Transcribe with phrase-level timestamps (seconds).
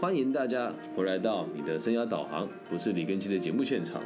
[0.00, 4.00] 欢迎大家回来到你的生涯导航，不是李根基的节目现场。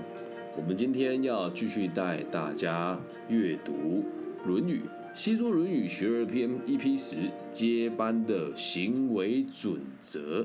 [0.57, 4.05] 我们今天要继续带大家阅读
[4.45, 4.81] 《论语》，
[5.17, 10.45] 西周《论语·学而篇》一批十，接班的行为准则。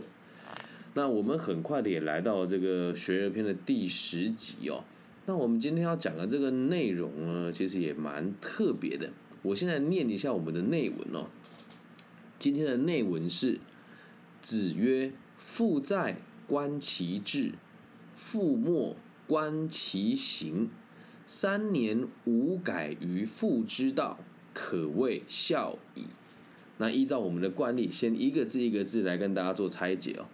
[0.94, 4.84] 那我们很快的也来到这个《学而篇》的第十集哦。
[5.26, 9.10] 那我们今天要讲的这个内容呢，其实也蛮特别的。
[9.42, 11.26] 我现在念一下我们的内文哦。
[12.38, 13.58] 今天的内文是：
[14.44, 15.12] 子曰。
[15.40, 17.54] 父在，观其志；
[18.16, 20.70] 父没，观其行。
[21.26, 24.20] 三年无改于父之道，
[24.54, 26.06] 可谓孝矣。
[26.78, 30.26] 那依照我们的惯例，先一个字一个字来跟大家做拆解哦。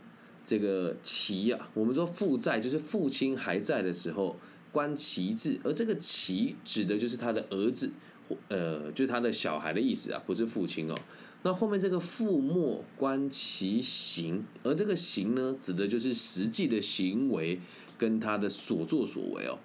[0.46, 4.38] 这个“其”啊，我们说父在，就是父亲还在的时候，
[4.72, 5.60] 观其志。
[5.64, 7.92] 而这个“其”指的就是他的儿子，
[8.48, 10.96] 呃，就是他的小孩的意思啊，不是父亲哦。
[11.46, 17.60] 那后面这个父莫观其行，而这个行呢，指的就是实际的行为
[18.00, 19.60] 跟他的所作所为哦。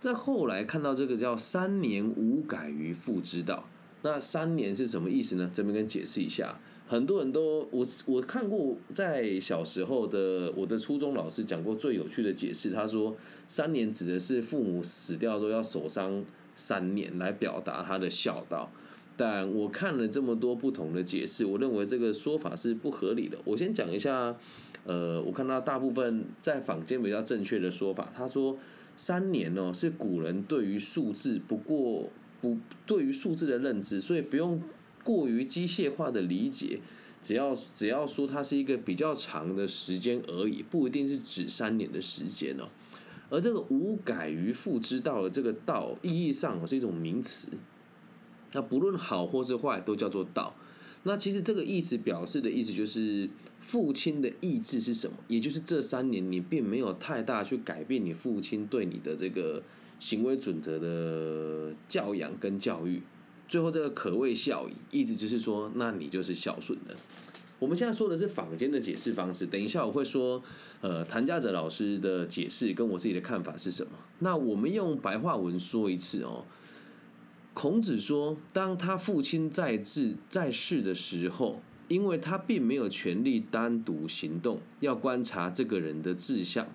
[0.00, 3.68] 在后来看到这个叫三年无改于父之道，
[4.00, 5.50] 那三年是什么意思呢？
[5.52, 6.58] 这边跟解释一下。
[6.86, 13.14] 很多人都我我看过，在小时候的我的初中老师讲过最有趣的解释，他说
[13.46, 16.24] 三年指的是父母死掉之后要守丧
[16.56, 18.72] 三年，来表达他的孝道。
[19.18, 23.36] 但我看了这么多不同的解释，我认为这个说法是不合理的。
[23.44, 24.36] 我先讲一下，
[24.84, 28.56] 呃，我看到大部分在坊间比较正确的说法，他说
[28.96, 32.08] 三年哦是古人对于数字不过
[32.40, 34.62] 不对于数字的认知，所以不用
[35.02, 36.78] 过于机械化的理解，
[37.20, 42.68] 只要只要说它是一个比较长的时间而已，不一定是指三年的时间哦。
[43.30, 47.48] 而这个无改于父之道的这个道，意义上是一种名词。
[48.52, 50.54] 那不论好或是坏，都叫做道。
[51.04, 55.16] 那其实这个意思表示的意思就是，父亲的意志是什么？
[55.28, 59.62] 也就是这三年你并没有太大去改变你父亲对你的这个
[60.00, 63.00] 行为准则的教养跟教育。
[63.46, 66.94] 最后这个可谓孝矣，意思就是说，那你就是孝顺的。
[67.60, 70.42] 我们现在说的是坊间的解释方式，等一下我会说，
[70.80, 73.92] 呃，谭家哲老师的解释跟我自己的看法是什么。
[74.18, 76.44] 那我们用白话文说一次哦。
[77.60, 86.68] 孔子说：“当他父亲在世在世的时候，因为他并没有权利单独行动，要观察这个人的志向。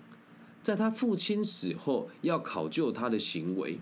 [0.62, 3.78] 在他父亲死后，要考究他的行为。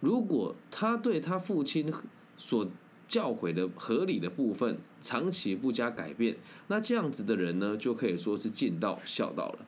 [0.00, 1.94] 如果他对他父亲
[2.36, 2.68] 所
[3.06, 6.36] 教诲的合理的部分长期不加改变，
[6.66, 9.58] 那这样子的人呢，就可以说是尽到孝道了。”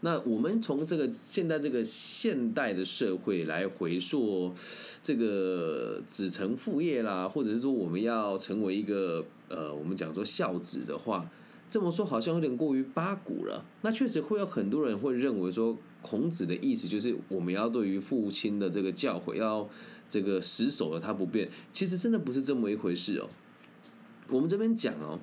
[0.00, 4.54] 那我们从这个现在这个现代的社会来回溯，
[5.02, 11.28] 这个子承父业啦，或者是说我们要成为一个呃，我们讲说孝子的话，
[11.68, 13.64] 这么说好像有点过于八股了。
[13.82, 19.68] 那确实会有很多人会认为说，孔子的意思就是我们要对于父亲的这个教诲要
[20.08, 21.50] 这个死守了他不变。
[21.72, 23.28] 其实真的不是这么一回事哦。
[24.28, 25.18] 我们这边讲哦。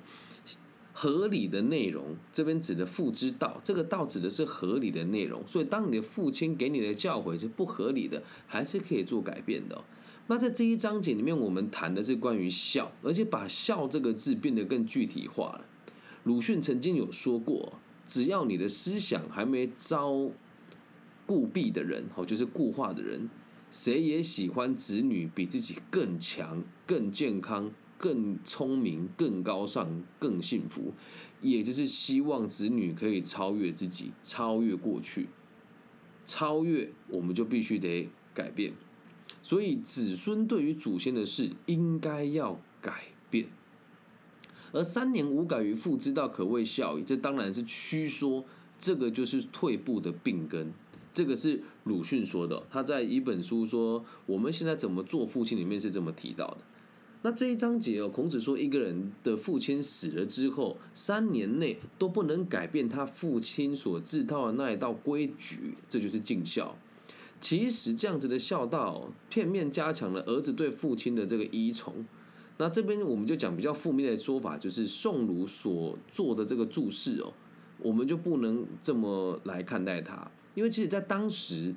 [0.98, 5.46] 合理的内容，这边指的父之道，这个道指的是合理的内容。
[5.46, 9.84] 所以，当你的父亲给你的教诲是不合理的，还是可以做改变的。
[10.28, 15.66] 那在这一章节里面，我们谈的是关于孝，而且把孝这个字变得更具体化了。
[16.24, 17.74] 鲁迅曾经有说过，
[18.06, 20.30] 只要你的思想还没遭
[21.26, 23.28] 固蔽的人，哦，就是固化的人，
[23.70, 27.70] 谁也喜欢子女比自己更强、更健康。
[27.98, 30.92] 更聪明、更高尚、更幸福，
[31.40, 35.28] 也就是希望子女可以超越自己，超越过去，
[36.26, 38.74] 超越我们就必须得改变。
[39.40, 43.46] 所以子孙对于祖先的事应该要改变。
[44.72, 47.02] 而三年无改于父之道，可谓孝矣。
[47.02, 48.44] 这当然是虚说，
[48.78, 50.72] 这个就是退步的病根。
[51.12, 56.58] 这个是鲁迅说的，他在一本书说我们现在怎么做父亲里面是这么提到的。
[57.26, 66.78] 那这一章节哦，孔子说，一个人的父亲死了之后，三年内都不能改变他父亲所制造的那一道规矩，这就是尽孝。
[67.40, 72.06] 其实这样子的孝道，片面加强了儿子对父亲的这个依从。
[72.58, 77.32] 那这边我们就讲比较负面的说法，就是宋儒所做的这个注释哦，
[77.78, 81.74] 我们就不能这么来看待他，因为其实在当时。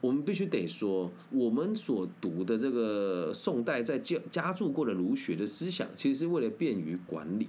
[0.00, 7.48] 我们必须得说，我们所读的这个宋代在加加注过的儒学的思想，其实是为了便于管理。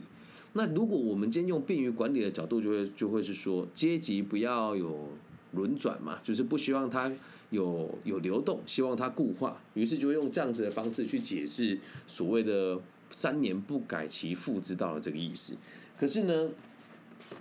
[0.54, 5.08] 那如果我们今天用便于管理的角度，就会就会是说，阶级不要有
[5.54, 7.10] 轮转嘛，就是不希望它
[7.52, 9.62] 有有流动，希望它固化。
[9.76, 12.78] 于是就会用这样子的方式去解释所谓的
[13.12, 15.56] “三年不改其父之道”的这个意思。
[15.98, 16.50] 可是呢，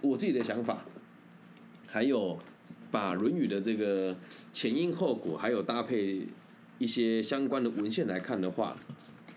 [0.00, 0.84] 我自己的想法，
[1.88, 2.38] 还有
[2.90, 4.16] 把《论语》的这个
[4.52, 6.22] 前因后果，还有搭配
[6.78, 8.76] 一些相关的文献来看的话，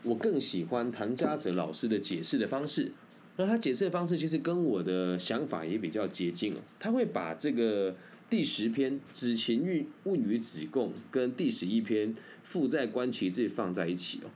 [0.03, 2.91] 我更喜欢唐家泽老师的解释的方式。
[3.35, 6.57] 那他解释的方式其实跟我的想法也比较接近哦。
[6.79, 7.95] 他会把这个
[8.29, 14.29] 第十篇“子禽运问于子贡”跟第十一篇“父在观其志”放在一起哦。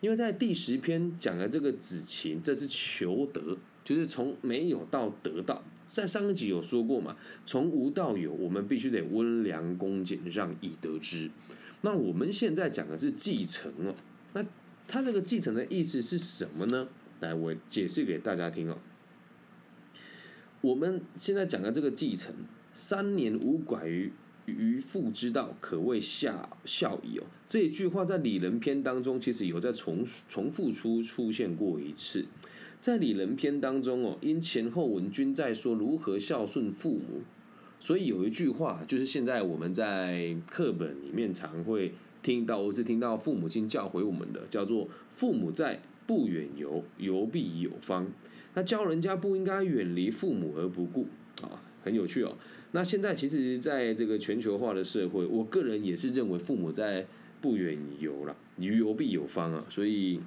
[0.00, 5.62] 因为在第十篇讲的这个子禽，这是求得，就是从没有到得到。
[5.86, 11.30] 在上一集有说过嘛，从无到有，我们必须得温良恭俭让以得之。
[11.82, 13.94] 那我们现在讲的是继承哦。
[14.32, 14.44] 那
[14.88, 16.88] 他这个继承的意思是什么呢？
[17.20, 18.78] 来，我解释给大家听哦。
[20.60, 22.34] 我们现在讲的这个继承，
[22.74, 24.12] 三年无拐于。
[24.46, 27.24] 愚父之道，可谓下孝矣哦。
[27.48, 32.26] 这一句话在《礼仁篇》当中，其实有在重重复出出现过一次。
[32.80, 37.22] 在《礼仁篇》当中哦，因前后文均在说如何孝顺父母，
[37.80, 41.92] 所以有一句话，就是现在我们在课本里面常会
[42.22, 48.06] 听到，或是听到父母亲教诲我们的，叫做“父母在，不远游，游必有方”。
[48.54, 51.06] 那教人家不应该远离父母而不顾
[51.42, 52.36] 啊，很有趣哦。
[52.72, 57.06] 那现在其实，在这个全球化的社会，我个人也是认为父母在
[57.40, 60.20] 不远游了，旅游必有方啊，所以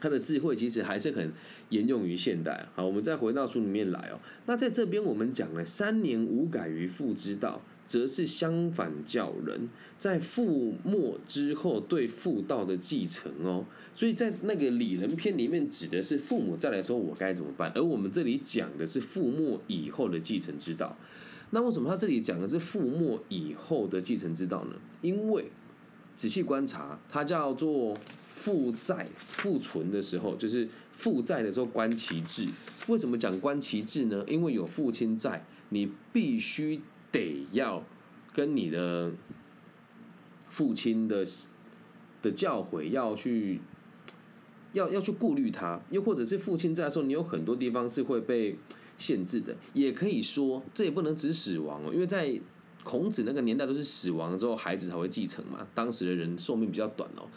[0.00, 1.32] 他的智慧其实还是很
[1.68, 2.66] 沿用于现代。
[2.74, 4.18] 好，我们再回到书里面来哦。
[4.46, 7.62] 那在这边我们讲了三年无改于父之道。
[7.86, 9.68] 则是相反教人，
[9.98, 20.96] 在父没之后对父道的继承哦，所以在那个礼人篇里面指的是父母再来说我该怎么办，而我们这里讲的是父没以后的继承之道。
[21.50, 24.72] 那为什么他这里讲的是父没以后的继承之道呢？
[25.00, 25.44] 因为
[26.16, 27.96] 仔细观察，它叫做
[28.34, 32.48] 父在父存的时候，就是父在的时候观其志。
[32.88, 34.24] 为什么讲观其志呢？
[34.26, 36.80] 因为有父亲在，你必须。
[37.12, 37.82] 得要
[38.34, 39.12] 跟你的
[40.48, 41.24] 父亲的
[42.22, 43.60] 的教诲要去
[44.72, 48.58] 要要去顾虑他，又或者是父亲在的时候，你有很多地方是会被
[48.98, 49.56] 限制的。
[49.72, 52.40] 也可以说，这也不能指死亡哦，因为在
[52.84, 57.28] 孔子那个年代都是死亡之后孩子才会继承嘛，当时的人寿命比较短哦。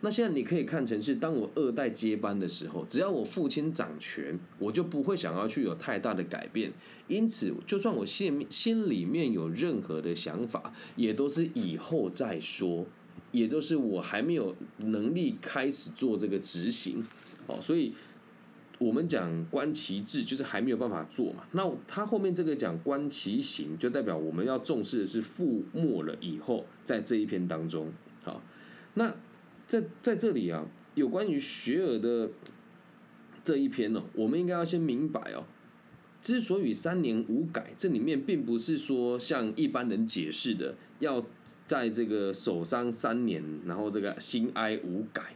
[0.00, 6.70] 那现在你可以看成是，当我二代接班的时候，只要我父亲掌权，我就不会想要去有太大的改变。
[7.08, 12.84] 因此，就算我心心里面有任何的想法，也都是以后再说，
[13.32, 17.02] 也就是我还没有能力开始做这个执行。
[17.46, 17.94] 哦，所以
[18.78, 21.44] 我们讲观其志，就是还没有办法做嘛。
[21.52, 27.90] 那他后面这个讲观其行，就代表我们要重视的是覆没了以后，在这一篇当中，
[28.22, 28.42] 好，
[28.92, 29.14] 那。
[29.66, 32.30] 在在这里啊，有关于学而的
[33.42, 35.44] 这一篇呢，我们应该要先明白哦。
[36.22, 41.24] 之所以三年无改，这里面并不是说像一般人解释的，要
[41.66, 45.34] 在这个守丧三年，然后这个心哀无改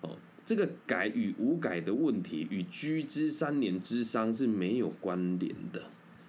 [0.00, 0.16] 哦。
[0.44, 5.82] 这个改与无改的问题，与居之三年之丧是没有关联的。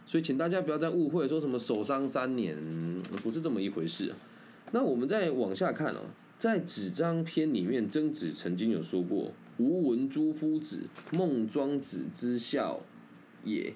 [0.06, 2.56] 所以，请大家不要再误会，说什么守丧三年
[3.24, 4.14] 不是这么一回事。
[4.72, 6.02] 那我们再往下看哦。
[6.38, 10.82] 在《子张篇》里面，曾子曾经有说过：“吾闻诸夫子，
[11.12, 12.84] 孟庄子之孝
[13.44, 13.74] 也，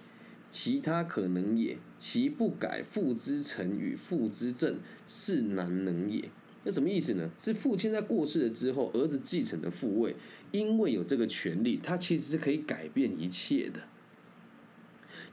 [0.52, 1.80] 其他可能也。
[1.98, 4.78] 其不改父之臣与父之政，
[5.08, 6.30] 是难能也。”
[6.64, 7.32] 那什么意思呢？
[7.36, 10.16] 是父亲在过世了之后，儿子继承的父位，
[10.52, 13.80] 因为有这个权利，他其实是可以改变一切的，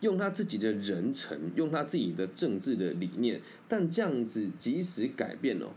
[0.01, 3.43] 用他自己的人臣，用他自己的政治的理念。
[3.69, 5.75] 但这样子，即使改变了。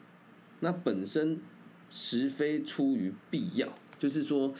[0.62, 1.40] 那本身
[1.92, 3.68] 实非出于必要，
[4.00, 4.54] 就是说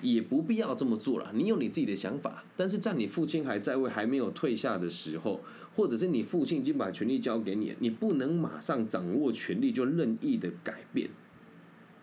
[0.00, 1.30] 也不必要这么做了。
[1.34, 5.40] 你有你自己的想法，但是在你父亲还在位、还没有退下的时候，
[5.76, 11.10] 或者是你父亲已经把权力交给你，你不能马上掌握权力就任意的改变。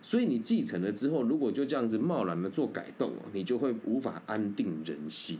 [0.01, 5.39] 所以你继承了之后，如果就这样子贸然的做改动哦，你就会无法安定人心。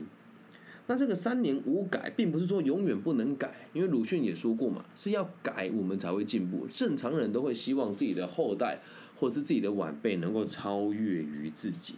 [0.87, 6.67] 那这个三年无改，并不是说永远不能改，因为鲁迅也说过嘛，是要改我们才会进步。
[6.71, 8.77] 正常人都会希望自己的后代
[9.15, 11.95] 或是自己的晚辈能够超越于自己，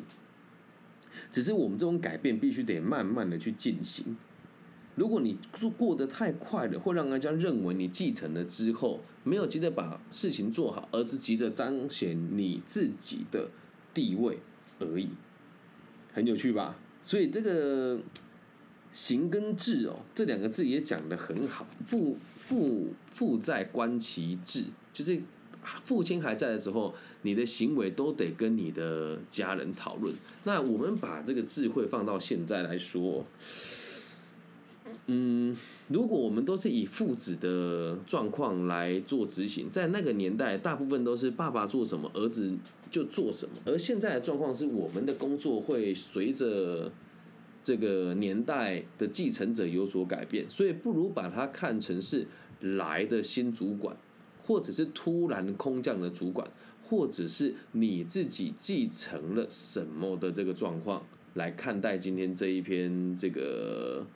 [1.29, 4.15] 只是我们这种改变必须得慢慢的去进行。
[4.95, 13.49] 如果你做过得太快了，会让人家认为你继承了之后没有急着把事情做好，而是急着彰显你自己的
[13.93, 14.39] 地位
[14.79, 15.09] 而已，
[16.13, 16.77] 很有趣吧？
[17.03, 17.99] 所以这个。
[18.97, 21.67] 行跟志哦，这两个字也讲得很好。
[21.85, 25.21] 父父父在观其志，就是
[25.85, 30.11] 父亲还在的时候，你的行为都得跟你的家人讨论。
[30.45, 33.23] 那我们把这个智慧放到现在来说，
[35.05, 35.55] 嗯，
[35.89, 42.51] 如果我们都是以父子的状况来做执行，在那个年代，大部分都是爸爸做什么，儿子
[42.89, 43.51] 就做什么。
[43.63, 46.91] 而现在的状况是，我们的工作会随着
[47.67, 52.25] 这个年代的继承者有所改变，所以不如把它看成是
[52.61, 53.93] 来的新主管，
[54.41, 56.49] 或者是突然空降的主管，
[56.87, 64.07] 或者是你自己继承了什么的这个状况来看待今天这一篇这个。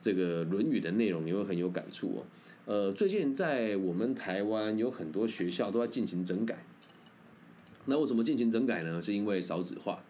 [0.00, 2.24] 这个《论语》的内容你会很有感触哦。
[2.66, 6.64] 呃，最近在我们台湾有很多学校都在进行整改。
[7.86, 9.00] 那为什么进行整改呢？
[9.00, 10.02] 是因为少子化，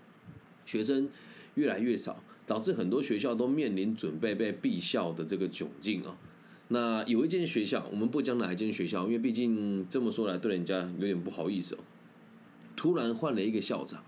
[0.65, 1.11] 学生
[1.57, 6.17] 越来越少，导致很多学校都面临准备被闭校的这个窘境啊。
[6.69, 11.79] 那有一间学校，我们不讲哪一间学校，因为毕竟这么说来对人家有点不好意思哦。
[12.77, 14.03] 突然换了一个校长，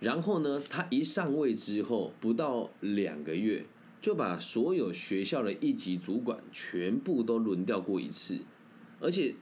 [0.00, 3.64] 然后呢，他一上位之后不到两个月。
[4.02, 8.38] 就把所有学校的一级主管全部都轮调过一次，
[9.00, 9.34] 而且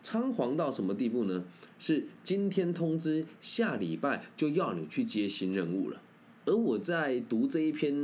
[0.00, 1.44] 仓皇到什么地步呢？
[1.78, 6.00] 是今天通知，下礼拜就要你去接新任务了。
[6.46, 7.94] 而我在读这一篇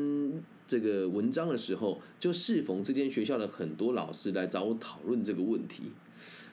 [0.66, 5.84] 这个文章的时候，就适逢这间学校的很多老师来找我讨论这个问题。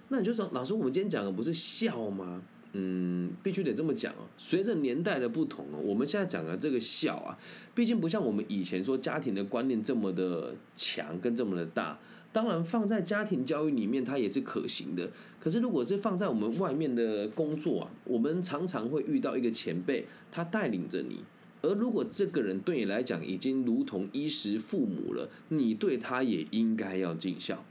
[0.07, 2.41] 那你就说，老师，我们今天讲的不是笑吗？
[2.73, 4.27] 嗯，必须得这么讲哦。
[4.37, 7.37] 随着年代的不同哦，我们现在讲的这个孝啊，
[7.73, 11.99] 毕竟不像我们以前说家庭的观念这么的强跟这么的大。
[12.31, 15.09] 当然，放在家庭教育里面，它也是可行的。
[15.39, 21.23] 可是，如果是放在我们外面的工作啊，我们常常会遇到一个前辈，他带领着你。
[21.61, 27.63] 而如果这个人对你来讲已经如同衣食父母了，你对他也应该要尽孝。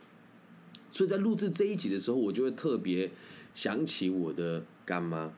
[0.91, 3.11] 所以在录制这一集的时候，我就会特别
[3.55, 4.63] 想起我的。
[4.89, 5.31] 干妈，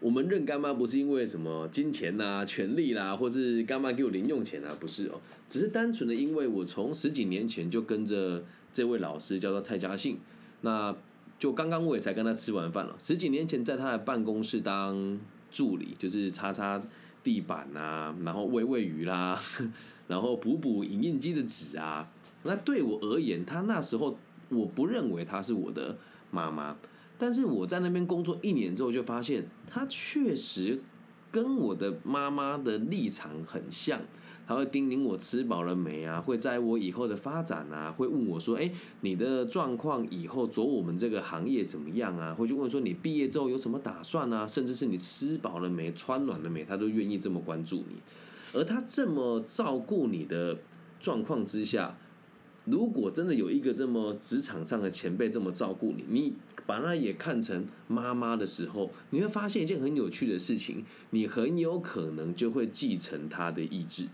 [0.00, 10.18] 我们认干妈不是因为什么金钱呐、权利啦，或是干妈给我零用钱啊，不是哦，只是单纯的因为我从十几年前就跟着这位老师叫做蔡家信，
[10.62, 10.92] 那
[11.38, 12.96] 就刚刚我也才跟他吃完饭了。
[12.98, 15.16] 十几年前在他的办公室当
[15.52, 16.82] 助理，就是叉叉
[17.22, 19.38] 地板啊，然后喂喂鱼啦，
[20.08, 22.08] 然后补补影印机的纸啊。
[22.42, 25.96] 那对我而言，他那时候我不认为他是我的
[26.30, 26.76] 妈妈。
[27.18, 30.80] 但是我在那边工作一年之后，就发现他确实
[31.30, 34.00] 跟我的妈妈的立场很像。
[34.46, 38.70] 他会叮咛我吃饱了没啊，会在我以后的发展啊，会问我说：“哎，
[39.02, 47.96] 你的状况以后走我们这个行业怎么样啊？”会去问说：“你毕业之后有什么打算啊？”甚至是你吃饱了没、穿暖了没，他都愿意这么关注你。
[48.52, 50.58] 而他这么照顾你的
[50.98, 51.96] 状况之下。
[52.66, 56.34] 如果真的有一个这么职场上的前辈这么照顾你，你
[56.66, 64.08] 把他也看成妈妈的时候，你会发现一件很有趣的事情，你很有可能就会继承他的意志。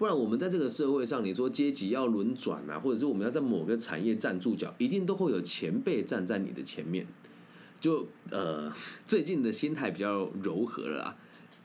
[0.00, 7.06] 不然，我们在这个社会上，你说阶级要轮转啊，或者是我们要在某个产业站住脚，一定都会有前辈站在你的前面。
[7.78, 8.72] 就呃，
[9.06, 11.16] 最近的心态比较柔和了啊。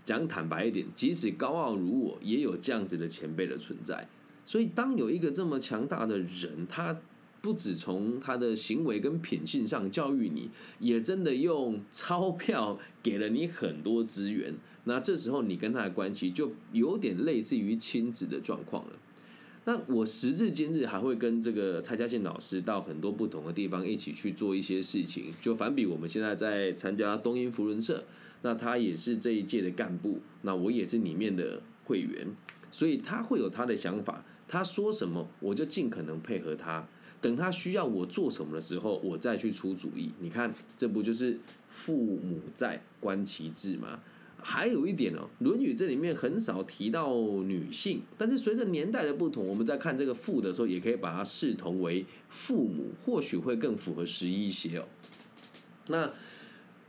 [0.03, 4.05] 讲坦白一点，即使高傲如我，也有这样子的前辈的存在。
[4.45, 6.99] 所以，当有一个这么强大的人，他
[7.45, 10.49] 不止从他的行为跟品性上教育你，
[10.79, 14.55] 也真的用钞票给了你很多资源。
[14.85, 18.93] 那这时候，你跟他的关系就有点类似于亲子的状况了。
[19.65, 25.25] 那我时至今日还会跟这个蔡家信老师到很多不同的地方一起去做一些事情。
[25.39, 28.03] 就反比我们现在在参加东英福伦社，
[28.41, 32.27] 那他也是这一届的干部，那我也是里面的会员，
[32.71, 34.25] 所以他会有他的想法。
[34.47, 36.87] 他说什么，我就尽可能配合他。
[37.25, 40.11] 等他需要我做什么的时候，我再去出主意。
[40.19, 41.39] 你看，这不就是
[41.71, 43.99] 父母在，观其志吗？
[44.37, 54.85] 还有一点哦，《论语》这里面很少提到女性，但是随着年代的不同，我们在看这个“父”的时候，也可以把它视同为父母，或许会更符合时宜一些哦。
[55.87, 56.13] 那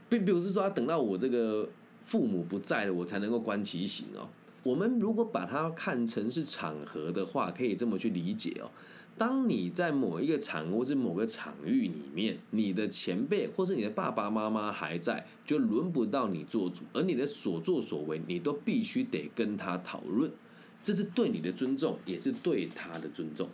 [0.07, 1.67] 并不是说，他等到我这个
[2.05, 4.29] 父母不在了，我才能够观其行哦。
[4.61, 8.69] 我们如果把它看成是场合的话，可以这么去理解哦。
[9.17, 20.31] 当你在某一个场或者某个场域里面，你的前辈或是你的爸爸妈妈还在，就轮不到你做主，而你的所作所为，你都必须得跟他讨论，
[20.83, 23.49] 这是对你的尊重，也是对他的尊重。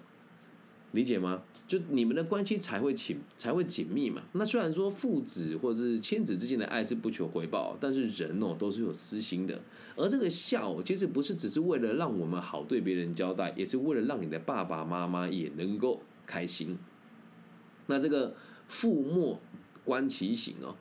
[0.93, 1.43] 理解吗？
[1.67, 4.21] 就你们的关系才会紧，才会紧密嘛。
[4.33, 9.59] 那虽然说父子或者是亲子之间的爱是不求回报，但是人哦都是有私心的。
[9.95, 16.77] 而这个孝其实不是只是为了让我们好对别人交代，也是为了让你的爸爸妈妈也能够开心。
[17.87, 18.35] 那这个
[18.67, 19.39] 父莫
[19.83, 20.75] 观其行哦，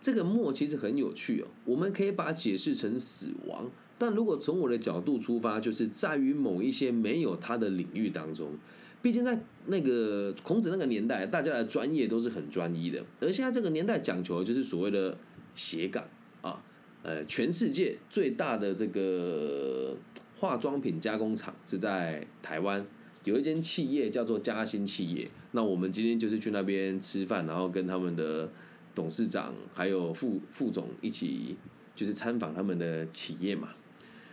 [0.00, 1.46] 这个莫其实很有趣哦。
[1.64, 8.52] 我们可以把它解释成死亡，但如果从我的角度出发，就是在于某一些没有他的领域当中，
[9.00, 15.16] 毕竟在那个孔子那个年代，大家的专业都是很专一的，而现在这个年代讲求就是所谓的
[15.54, 16.04] 斜杠
[16.42, 16.62] 啊，
[17.02, 19.96] 呃，全世界最大的这个
[20.36, 22.84] 化妆品加工厂是在台湾。
[23.24, 28.50] 有一间企业叫做嘉兴企业，那我们今天就是去那边吃饭，然后跟他们的
[28.94, 31.54] 董事长还有副副总一起
[31.94, 33.68] 就是参访他们的企业嘛。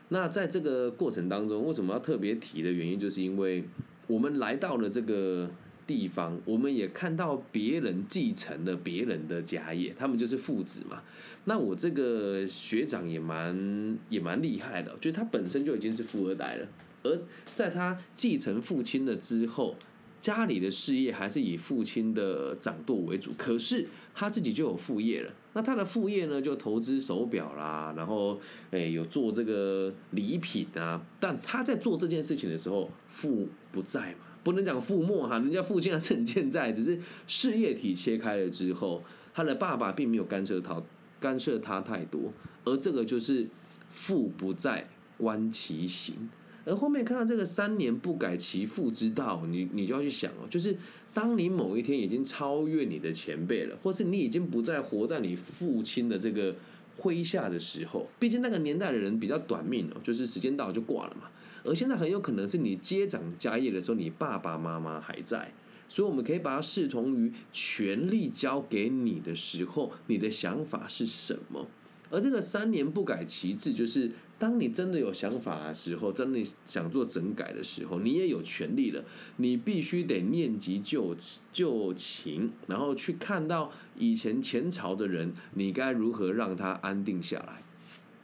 [0.09, 3.65] 那在这个过程当中，为什么要特别提的原因，就是因为
[4.07, 5.49] 我们来到了这个
[5.87, 11.01] 地方，我们也看到别人继承了别人的家业，他们就是父子嘛。
[11.45, 16.67] 那我这个学长也蛮也蛮厉害的，就是他本身就已经是富二代了。
[17.03, 17.19] 而
[17.53, 19.75] 在他继承父亲了之后，
[20.19, 23.31] 家里的事业还是以父亲的掌舵为主。
[23.37, 25.31] 可是他自己就有副业了。
[25.53, 28.39] 那他的副业呢，就投资手表啦，然后
[28.71, 30.99] 诶有做这个礼品啊。
[31.19, 39.03] 但他在做这件事情的时候，父不在嘛，不能讲父没哈，人家父亲还是很健在，只是事业体切开了之后，
[39.33, 40.81] 他的爸爸并没有干涉他，
[41.19, 42.31] 干涉他太多。
[42.63, 43.45] 而这个就是
[43.91, 46.29] 父不在，观其行。
[46.63, 50.75] 而后面看到这个三年不改其父之道，你你就要去想哦，就是
[51.13, 56.55] 当你某一天已经超越你的前辈了，或是你已经不再活在你父亲的这个
[56.99, 61.29] 麾下的时候，毕竟那个年代的人比较短命哦，就是时间到就挂了嘛。
[61.65, 65.53] 而现在很有可能是你接掌家业的时候，你爸爸妈妈还在，
[65.89, 71.67] 所以我们可以把它视同于权力交给你的时候，你的想法是什么？
[72.11, 79.03] 而这个三年不改其志，就是当你真的有想法的时候，真的想做整改的时候，你也有权利了。
[79.37, 81.15] 你必须得念及旧
[81.51, 87.63] 旧情，然后去看到以前前朝的人，你该如何让他安定下来。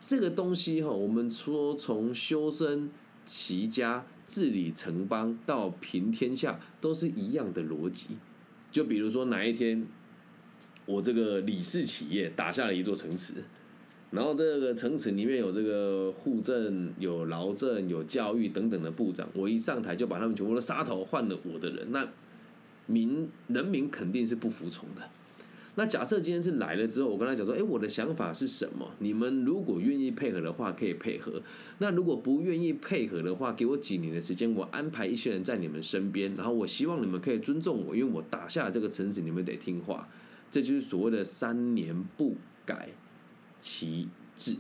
[0.06, 2.92] 这个东西哈，我们说从修身
[3.26, 8.18] 齐家、治理城邦到平天下，都是一样的逻辑。
[8.72, 9.86] 就比如说哪一天，
[10.86, 13.36] 我这个李氏企业打下了一座城池。
[14.12, 22.06] 然后这个城池里面有这个户政、有劳政、有教育等等的部长，我一上台就把他们全部都杀头，换了我的人，那
[22.88, 25.02] 民人民肯定是不服从的。
[25.76, 28.92] 那假设今天是来了之后，我跟他讲说，哎，我的想法是什么？
[29.00, 31.42] 你们如果愿意配合的话，可以配合；
[31.80, 40.08] 那如果不愿意配合的话，给我几年的时间，我安排一些人在你们身边，然后我希望你们可以尊重我，因为我打下了这个城市，你们得听话。
[40.50, 42.90] 这就是所谓的三年不改。
[43.64, 44.56] 其志，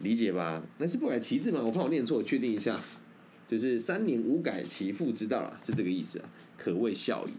[0.00, 0.60] 理解吧？
[0.78, 1.62] 那是不改其志嘛？
[1.62, 2.80] 我怕我念错，确定一下，
[3.48, 6.28] 就是三年无改其父之道啊，是这个意思啊，
[6.58, 7.30] 可谓孝矣。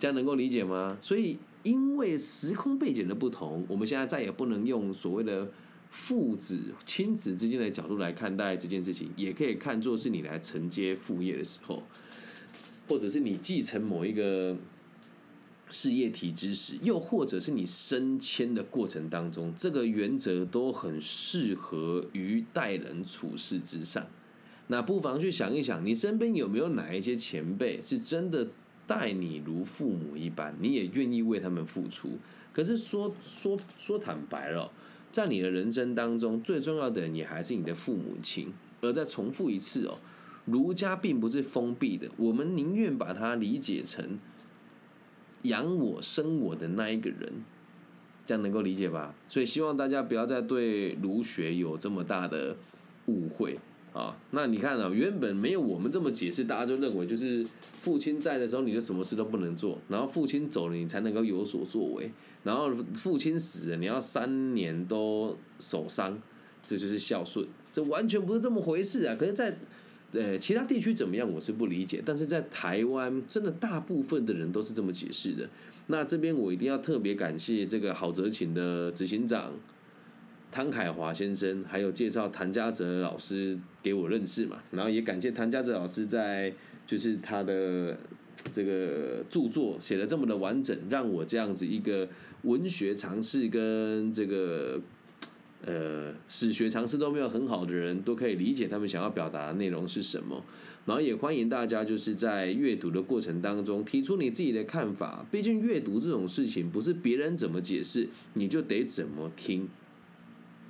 [0.00, 0.98] 这样能够理解吗？
[1.00, 5.50] 所以，因为时空背景的不同，我们现在再也不能用所谓的
[5.90, 11.82] 父子亲子之间的角度来看待这件事情，也可以看作是你来承接副业的时候，
[12.88, 14.56] 或者是你继承某一个。
[15.74, 24.06] 事业体之时，又或者是你升迁的过程当中，这个原则都很适合于待人处事之上。
[24.66, 28.48] 那不妨去想一想，你身边有没有哪一些前辈是真的
[28.86, 32.18] 待你如父母一般，你也愿意为他们付出？
[32.52, 34.70] 可是说说说坦白了，
[35.10, 38.52] 在你的人生当中，最重要的也还是你的父母亲。
[38.80, 39.98] 而再重复一次哦，
[40.44, 44.18] 儒家并不是封闭的，我们宁愿把它理解成。
[45.42, 47.44] 养我生我的那一个人，
[48.24, 49.14] 这样能够理解吧？
[49.28, 52.56] 所以希望大家不要再对儒学有这么大的
[53.06, 53.58] 误会
[53.92, 54.16] 啊！
[54.30, 57.46] 那你看啊，原本没有我们这么解释，大家就认为就是
[57.80, 62.10] 父亲在的时候，你就什么事都不能做，然后父亲走了，你才能够有所作为，
[62.44, 66.20] 然后父亲死了，你要三年都守丧，
[66.64, 69.16] 这就是孝顺，这完全不是这么回事啊！
[69.18, 69.56] 可是，在
[70.12, 72.02] 呃，其他地区怎么样，我是不理解。
[72.04, 75.48] 但是在台湾，真的大部分的人都是这么解释的。
[75.86, 79.52] 那这边我一定要特别感谢这个郝泽勤的执行长
[80.52, 84.62] 汤凯华先生，还有介绍谭家泽老师给我认识嘛。
[84.70, 86.52] 然后也感谢谭家泽老师在
[86.86, 87.98] 就是他的
[88.52, 92.08] 这个著作写的这么的完整，让我这样子一个
[92.42, 94.80] 文学尝试跟这个。
[95.64, 100.44] 呃，史学常识都没有很好的人，都可以理解他们想要表达的内容是什么。
[100.86, 105.24] 然后也欢迎大家就是在阅读的过程当中提出你自己的看法。
[105.30, 109.68] 毕竟阅读这种事情不是别人怎么解释你就得怎么听，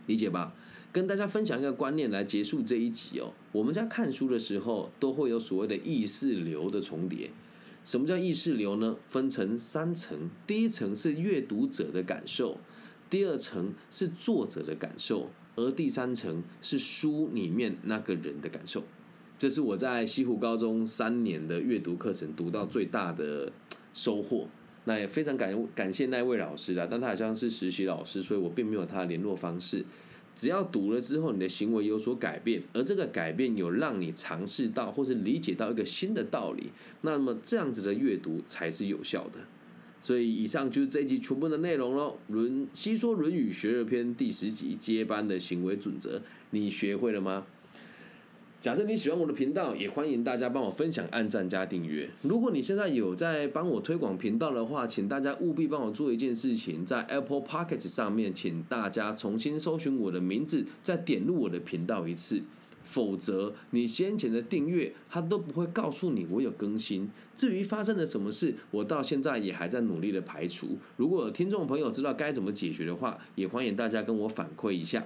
[0.07, 0.55] 理解吧？
[0.93, 3.33] 跟大家分享一个观念来结束这一集哦。
[3.51, 7.31] 我们在看书的时候都会有所谓的意识流的重叠。
[7.85, 8.97] 什么叫意识流呢？
[9.09, 12.59] 分成三层，第一层是阅读者的感受。
[13.09, 18.85] 第二层是作者的感受，而第三层是书里面那个人的感受。
[19.39, 23.51] 这是我在西湖高中三年的阅读课程读到最大的
[23.93, 24.47] 收获。
[24.85, 29.85] 那也非常感感谢那位老师啦，但他好像是实习老师，所以我并没有他的联络方式。
[30.35, 36.71] 只要读了之后，你的行为有所改变，而这个改变有让你尝试到或是理解到一个新的道理，
[37.03, 39.41] 那么这样子的阅读才是有效的。
[40.01, 42.17] 所以以上就是这一集全部的内容喽。
[42.29, 47.47] 论西说论语学而篇第十集接班的行为准则，你学会了吗？
[48.63, 52.09] 假设你喜欢我的频道，也欢迎大家帮我分享、按赞加订阅。
[52.23, 62.41] 如果你现在有在帮我推广频道的话，请大家务必帮我做一件事情，在 Apple Pocket 上面，请大家重新搜寻我的名字，再点入我的频道一次。
[62.85, 67.11] 否则，你先前的订阅它都不会告诉你我有更新。
[67.35, 70.79] 至于发生了什么事，我到现在也还在努力的排除。
[70.97, 75.05] 如果听众朋友知道该怎么解决的话，也欢迎大家跟我反馈一下。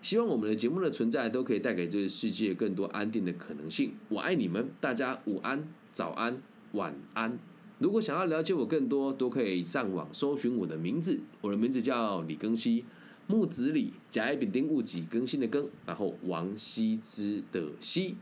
[0.00, 3.92] 希望我们的节目的存在都可以带给这个世界更多安定的可能性。
[4.08, 6.40] 我爱你们，大家午安、早安、
[6.72, 7.38] 晚安。
[7.78, 11.20] 如果想要了解我更多，都可以上网搜寻我的名字。
[11.40, 12.84] 我的名字叫李庚希，
[13.26, 18.16] 木子李，甲乙丙丁戊己更新的更，然后王羲之的羲。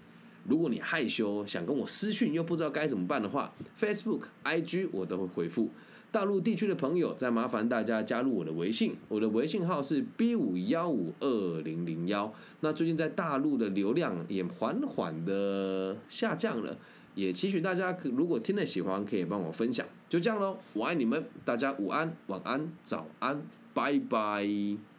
[0.49, 5.71] 如果你害羞，想跟我私讯又不知道该怎么办的话，Facebook、IG 我都会回复。
[6.17, 12.33] 大陆地区的朋友，再麻烦大家加入我的微信，我的微信号是 B 五幺五二零零幺。
[12.61, 16.75] 那最近在大陆的流量也缓缓的下降了，
[17.15, 19.85] 也期许大家如果听了喜欢，可以帮我分享。
[20.09, 23.43] 就这样喽，我爱你们，大家午安、晚安、早安，
[23.75, 24.96] 拜拜。